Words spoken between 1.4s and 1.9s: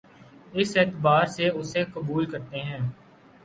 اسے